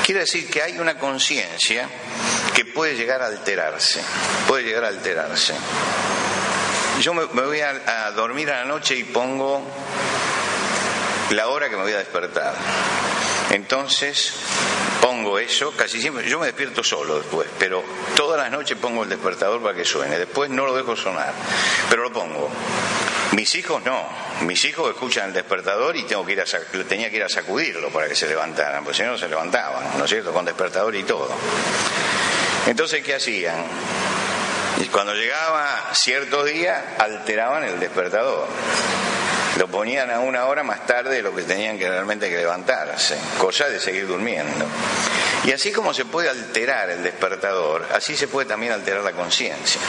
[0.05, 1.87] Quiere decir que hay una conciencia
[2.55, 4.01] que puede llegar a alterarse,
[4.47, 5.53] puede llegar a alterarse.
[7.01, 9.61] Yo me, voy a, dormir a la noche y pongo
[11.31, 12.55] la hora que me voy a despertar.
[13.51, 14.33] Entonces
[15.39, 17.83] eso, casi siempre, yo me despierto solo después, pero
[18.15, 21.33] todas las noches pongo el despertador para que suene, después no lo dejo sonar,
[21.89, 22.49] pero lo pongo.
[23.33, 24.07] Mis hijos no,
[24.41, 26.45] mis hijos escuchan el despertador y tengo que ir a,
[26.87, 29.97] tenía que ir a sacudirlo para que se levantaran, porque si no, no se levantaban,
[29.97, 31.29] ¿no es cierto?, con despertador y todo.
[32.67, 33.63] Entonces, ¿qué hacían?
[34.81, 38.47] Y cuando llegaba cierto día, alteraban el despertador
[39.57, 43.17] lo ponían a una hora más tarde de lo que tenían que realmente que levantarse,
[43.37, 44.65] cosa de seguir durmiendo.
[45.43, 49.81] Y así como se puede alterar el despertador, así se puede también alterar la conciencia.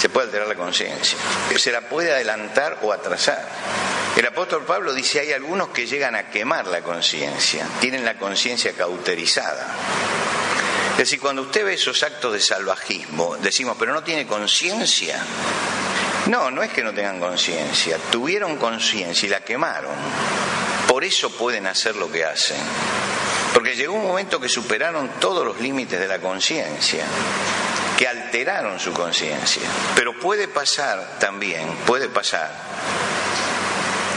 [0.00, 1.18] Se puede alterar la conciencia.
[1.56, 3.44] Se la puede adelantar o atrasar.
[4.16, 8.72] El apóstol Pablo dice, hay algunos que llegan a quemar la conciencia, tienen la conciencia
[8.72, 9.66] cauterizada.
[10.92, 15.22] Es decir, cuando usted ve esos actos de salvajismo, decimos, pero no tiene conciencia.
[16.28, 19.92] No, no es que no tengan conciencia, tuvieron conciencia y la quemaron.
[20.88, 22.56] Por eso pueden hacer lo que hacen.
[23.54, 27.04] Porque llegó un momento que superaron todos los límites de la conciencia,
[27.96, 29.62] que alteraron su conciencia.
[29.94, 32.50] Pero puede pasar también, puede pasar,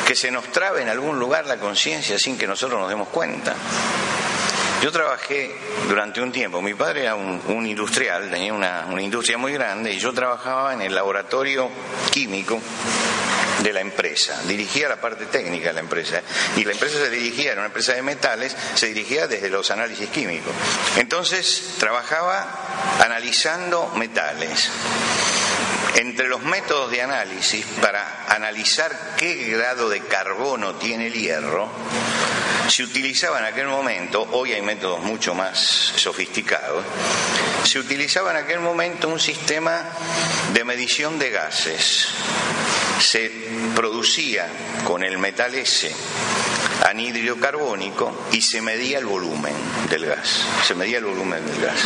[0.06, 3.56] que se nos trabe en algún lugar la conciencia sin que nosotros nos demos cuenta.
[4.82, 5.54] Yo trabajé
[5.90, 10.00] durante un tiempo, mi padre era un, industrial, tenía una, una, industria muy grande y
[10.00, 11.70] yo trabajaba en el laboratorio
[12.12, 12.62] químico
[13.62, 16.22] de la empresa, dirigía la parte técnica de la empresa
[16.56, 20.10] y la empresa se dirigía, era una empresa de metales, se dirigía desde los análisis
[20.10, 20.54] químicos.
[20.96, 22.48] Entonces trabajaba
[23.04, 24.70] analizando metales.
[25.96, 31.70] Entre los métodos de análisis para analizar qué grado de carbono tiene el hierro,
[32.70, 35.58] se utilizaba en aquel momento, hoy hay métodos mucho más
[35.96, 36.86] sofisticados,
[37.64, 39.84] se utilizaba en aquel momento un sistema
[40.54, 42.08] de medición de gases.
[43.00, 43.32] Se
[43.76, 44.48] producía
[44.86, 45.94] con el metal S
[46.88, 49.54] anhídrido carbónico y se medía el volumen
[49.90, 50.46] del gas.
[50.66, 51.80] Se medía el volumen del gas.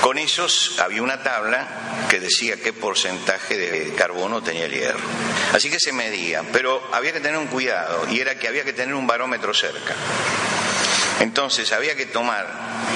[0.00, 1.68] Con esos había una tabla
[2.08, 5.00] que decía qué porcentaje de carbono tenía el hierro.
[5.52, 8.72] Así que se medía, pero había que tener un cuidado y era que había que
[8.72, 9.94] tener un barómetro cerca.
[11.20, 12.48] Entonces había que tomar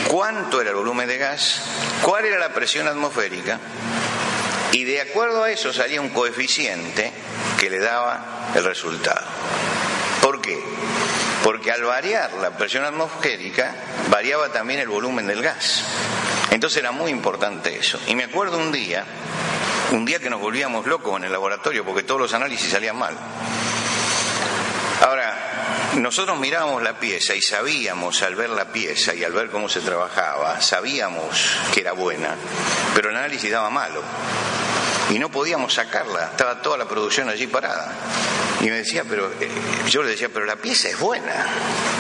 [0.08, 1.60] cuánto era el volumen de gas,
[2.02, 3.60] cuál era la presión atmosférica,
[4.72, 7.12] y de acuerdo a eso salía un coeficiente
[7.60, 9.24] que le daba el resultado.
[11.44, 13.74] Porque al variar la presión atmosférica,
[14.08, 15.84] variaba también el volumen del gas.
[16.50, 18.00] Entonces era muy importante eso.
[18.06, 19.04] Y me acuerdo un día,
[19.92, 23.14] un día que nos volvíamos locos en el laboratorio porque todos los análisis salían mal.
[25.02, 29.68] Ahora, nosotros mirábamos la pieza y sabíamos al ver la pieza y al ver cómo
[29.68, 32.36] se trabajaba, sabíamos que era buena,
[32.94, 34.02] pero el análisis daba malo
[35.10, 37.92] y no podíamos sacarla, estaba toda la producción allí parada.
[38.60, 39.48] Y me decía, pero eh,
[39.90, 41.46] yo le decía, pero la pieza es buena,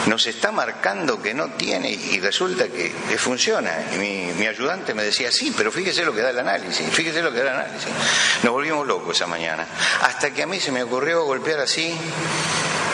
[0.06, 3.70] nos está marcando que no tiene y resulta que, funciona.
[3.94, 7.22] Y mi, mi, ayudante me decía, sí, pero fíjese lo que da el análisis, fíjese
[7.22, 7.90] lo que da el análisis.
[8.42, 9.66] Nos volvimos locos esa mañana,
[10.02, 11.94] hasta que a mí se me ocurrió golpear así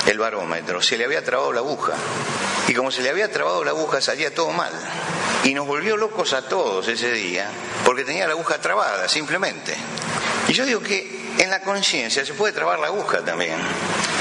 [0.07, 1.93] el barómetro, se le había trabado la aguja.
[2.69, 4.73] Y como se le había trabado la aguja salía todo mal.
[5.45, 7.49] Y nos volvió locos a todos ese día,
[7.85, 9.75] porque tenía la aguja trabada, simplemente.
[10.49, 13.57] Y yo digo que en la conciencia se puede trabar la aguja también.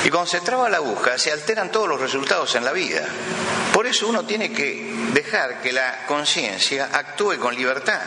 [0.06, 3.06] Y cuando se traba la aguja se alteran todos los resultados en la vida.
[3.74, 8.00] Por eso uno tiene que dejar que la conciencia actúe con libertad,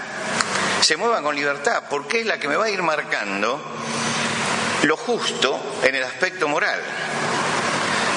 [0.80, 3.60] se mueva con libertad, porque es la que me va a ir marcando
[4.82, 6.80] lo justo en el aspecto moral.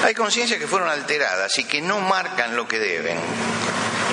[0.06, 3.18] Hay conciencias que fueron alteradas y que no marcan lo que deben.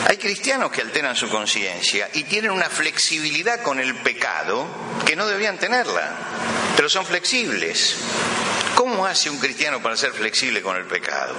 [0.10, 4.66] Hay cristianos que alteran su conciencia y tienen una flexibilidad con el pecado
[5.06, 6.10] que no debían tenerla,
[6.76, 7.98] pero son flexibles.
[8.74, 11.36] ¿Cómo hace un cristiano para ser flexible con el pecado?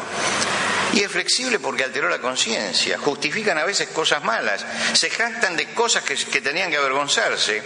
[0.95, 2.99] Y es flexible porque alteró la conciencia.
[2.99, 4.65] Justifican a veces cosas malas.
[4.93, 7.61] Se jactan de cosas que, tenían que avergonzarse.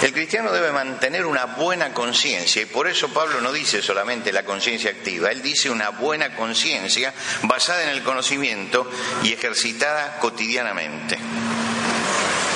[0.00, 2.62] El cristiano debe mantener una buena conciencia.
[2.62, 5.30] Y por eso Pablo no dice solamente la conciencia activa.
[5.30, 7.12] Él dice una buena conciencia
[7.42, 8.90] basada en el conocimiento
[9.22, 11.18] y ejercitada cotidianamente.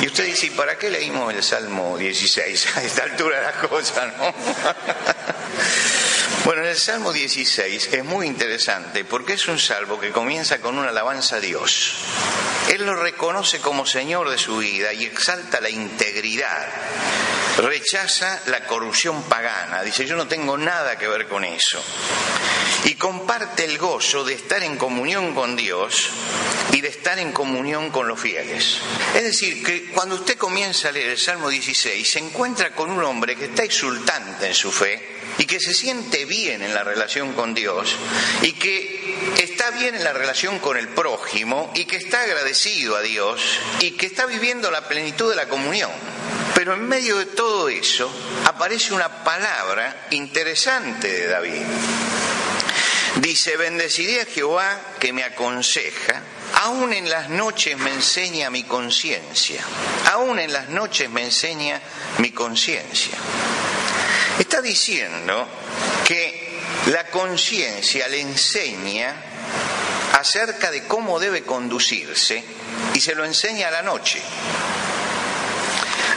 [0.00, 3.56] Y usted dice, ¿y para qué leímos el Salmo 16 a esta altura de las
[3.56, 4.34] cosas, no?
[6.48, 10.78] Bueno, en el Salmo 16 es muy interesante porque es un salmo que comienza con
[10.78, 11.92] una alabanza a Dios.
[12.70, 16.66] Él lo reconoce como Señor de su vida y exalta la integridad.
[17.58, 19.82] Rechaza la corrupción pagana.
[19.82, 21.82] Dice, yo no tengo nada que ver con eso.
[22.84, 26.10] Y comparte el gozo de estar en comunión con Dios
[26.72, 28.78] y de estar en comunión con los fieles.
[29.16, 33.02] Es decir, que cuando usted comienza a leer el Salmo 16, se encuentra con un
[33.02, 37.32] hombre que está exultante en su fe y que se siente bien en la relación
[37.32, 37.96] con Dios
[38.42, 43.02] y que está bien en la relación con el prójimo y que está agradecido a
[43.02, 43.40] Dios
[43.80, 45.90] y que está viviendo la plenitud de la comunión.
[46.58, 48.10] Pero en medio de todo eso
[48.44, 51.62] aparece una palabra interesante de David.
[53.20, 56.20] Dice, bendeciré a Jehová que me aconseja,
[56.54, 59.62] aún en las noches me enseña mi conciencia,
[60.10, 61.80] aún en las noches me enseña
[62.18, 63.16] mi conciencia.
[64.40, 65.46] Está diciendo
[66.04, 69.14] que la conciencia le enseña
[70.14, 72.42] acerca de cómo debe conducirse
[72.94, 74.20] y se lo enseña a la noche.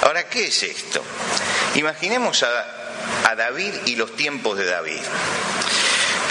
[0.02, 1.04] Ahora, ¿qué es esto?
[1.76, 2.78] Imaginemos a,
[3.36, 5.00] David y los tiempos de David.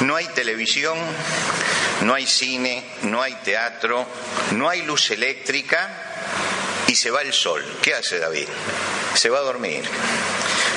[0.00, 0.98] No hay televisión,
[2.02, 4.06] no hay cine, no hay teatro,
[4.52, 5.88] no hay luz eléctrica
[6.86, 7.64] y se va el sol.
[7.80, 8.46] ¿Qué hace David?
[9.14, 9.82] Se va a dormir.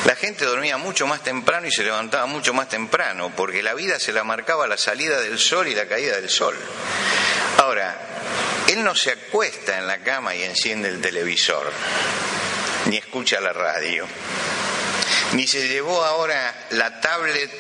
[0.06, 4.00] La gente dormía mucho más temprano y se levantaba mucho más temprano, porque la vida
[4.00, 6.56] se la marcaba la salida del sol y la caída del sol.
[7.58, 7.96] Ahora,
[8.68, 11.72] él no se acuesta en la cama y enciende el televisor,
[12.86, 14.06] ni escucha la radio,
[15.34, 17.52] ni se llevó ahora la tablet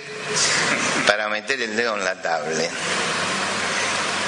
[1.07, 2.71] para meter el dedo en la tablet.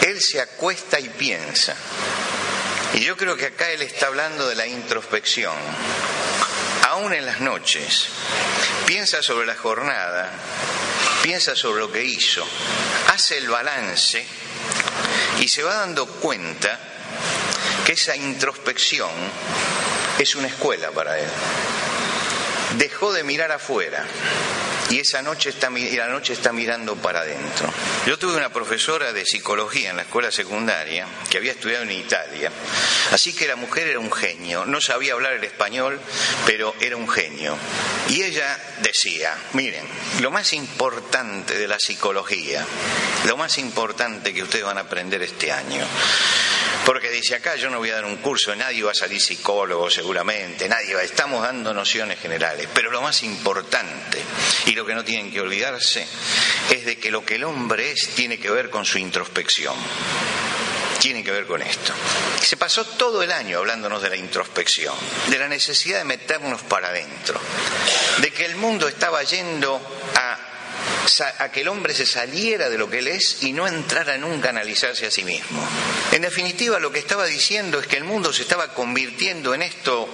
[0.01, 1.75] Él se acuesta y piensa.
[2.93, 5.53] Y yo creo que acá él está hablando de la introspección
[6.95, 8.07] aún en las noches,
[8.85, 10.31] piensa sobre la jornada,
[11.23, 12.45] piensa sobre lo que hizo,
[13.13, 14.25] hace el balance
[15.39, 16.79] y se va dando cuenta
[17.85, 19.11] que esa introspección
[20.23, 21.27] es una escuela para él.
[22.77, 24.05] Dejó de mirar afuera
[24.89, 27.71] y esa noche está, la noche está mirando para adentro.
[28.05, 32.51] Yo tuve una profesora de psicología en la escuela secundaria que había estudiado en Italia,
[33.11, 35.99] así que la mujer era un genio, no sabía hablar el español,
[36.45, 37.57] pero era un genio.
[38.09, 39.85] Y ella decía, miren,
[40.21, 42.65] lo más importante de la psicología,
[43.25, 45.85] lo más importante que ustedes van a aprender este año,
[46.85, 49.89] porque dice acá yo no voy a dar un curso, nadie va a salir psicólogo
[49.89, 54.21] seguramente, nadie va, estamos dando nociones generales, pero lo más importante
[54.65, 56.05] y lo que no tienen que olvidarse
[56.71, 59.75] es de que lo que el hombre es tiene que ver con su introspección.
[60.99, 61.93] tiene que ver con esto.
[62.41, 64.95] Se pasó todo el año hablándonos de la introspección,
[65.27, 67.39] de la necesidad de meternos para adentro,
[68.17, 69.79] de que el mundo estaba yendo
[70.15, 70.44] a,
[71.39, 74.47] a que el hombre se saliera de lo que él es y no entrara nunca
[74.47, 75.65] a analizarse a sí mismo.
[76.11, 80.09] En definitiva, lo que estaba diciendo es que el mundo se estaba convirtiendo en esto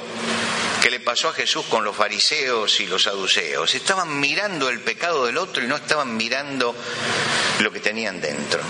[0.81, 3.75] que le pasó a Jesús con los fariseos y los saduceos.
[3.75, 6.75] Estaban mirando el pecado del otro y no estaban mirando
[7.59, 8.61] lo que tenían dentro.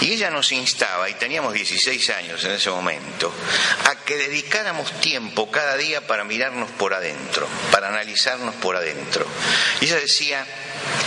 [0.00, 3.30] Y ella nos instaba, y teníamos 16 años en ese momento,
[3.84, 9.26] a que dedicáramos tiempo cada día para mirarnos por adentro, para analizarnos por adentro.
[9.82, 10.46] Y ella decía,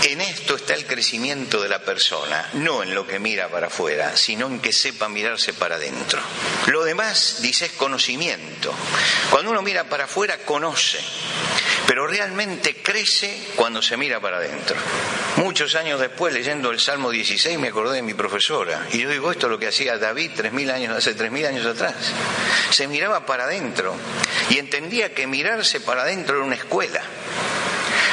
[0.04, 4.16] en esto está el crecimiento de la persona, no en lo que mira para afuera,
[4.18, 6.22] sino en que sepa mirarse para adentro.
[6.68, 8.74] Lo demás, dice, es conocimiento.
[9.30, 11.00] Cuando uno mira para afuera, conoce
[11.88, 14.76] pero realmente crece cuando se mira para adentro.
[15.38, 19.32] Muchos años después, leyendo el Salmo 16, me acordé de mi profesora, y yo digo,
[19.32, 21.96] esto es lo que hacía David tres mil años, hace tres mil años atrás.
[22.70, 23.96] Se miraba para adentro
[24.50, 27.02] y entendía que mirarse para adentro era una escuela.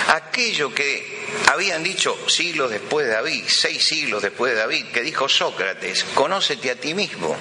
[0.08, 5.28] Aquello que habían dicho siglos después de David, seis siglos después de David, que dijo
[5.28, 7.36] Sócrates, conócete a ti mismo.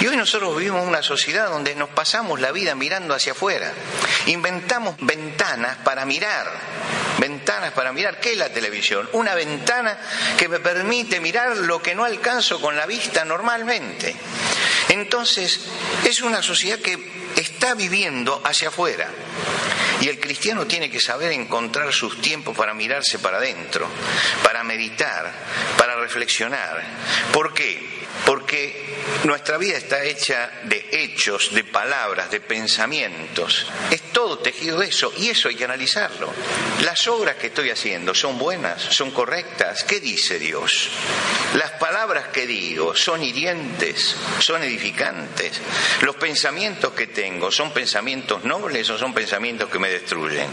[0.00, 3.72] Y hoy nosotros vivimos una sociedad donde nos pasamos la vida mirando hacia afuera.
[4.26, 6.46] Inventamos ventanas para mirar,
[7.18, 8.20] ventanas para mirar.
[8.20, 9.08] ¿Qué es la televisión?
[9.12, 9.98] Una ventana
[10.36, 14.14] que me permite mirar lo que no alcanzo con la vista normalmente.
[14.88, 15.60] Entonces,
[16.04, 19.08] es una sociedad que está viviendo hacia afuera.
[20.00, 23.88] Y el cristiano tiene que saber encontrar sus tiempos para mirarse para adentro,
[24.42, 25.32] para meditar,
[25.76, 26.82] para reflexionar.
[27.32, 27.98] ¿Por qué?
[28.24, 33.66] Porque nuestra vida está hecha de hechos, de palabras, de pensamientos.
[33.90, 36.32] Es todo tejido de eso y eso hay que analizarlo.
[36.82, 39.84] Las obras que estoy haciendo son buenas, son correctas.
[39.84, 40.90] ¿Qué dice Dios?
[41.54, 45.60] Las palabras que digo son hirientes, son edificantes.
[46.02, 50.48] Los pensamientos que tengo son pensamientos nobles o son pensamientos que me destruyen.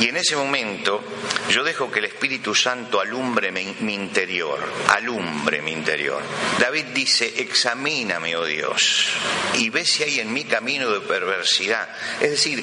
[0.00, 1.02] Y en ese momento
[1.48, 4.58] yo dejo que el Espíritu Santo alumbre mi, interior,
[4.88, 6.22] alumbre mi interior.
[6.58, 9.08] David dice, examíname, oh Dios,
[9.54, 11.88] y ve si hay en mi camino de perversidad.
[12.20, 12.62] Es decir,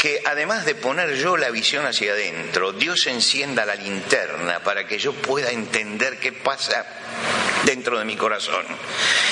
[0.00, 4.98] que además de poner yo la visión hacia adentro, Dios encienda la linterna para que
[4.98, 6.84] yo pueda entender qué pasa
[7.64, 8.64] dentro de mi corazón.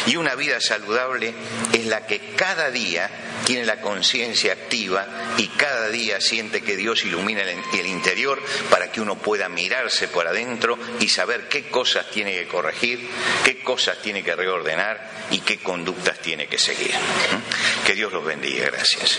[0.06, 1.34] Y una vida saludable
[1.72, 3.10] es la que cada día
[3.44, 5.06] tiene la conciencia activa
[5.36, 10.26] y cada día siente que Dios ilumina el, interior para que uno pueda mirarse por
[10.26, 13.08] adentro y saber qué cosas tiene que corregir,
[13.44, 16.94] qué cosas tiene que reordenar y qué conductas tiene que seguir.
[16.94, 17.84] ¿Mm?
[17.86, 18.66] Que Dios los bendiga.
[18.66, 19.18] Gracias.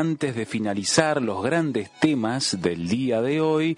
[0.00, 3.76] Antes de finalizar los grandes temas del día de hoy,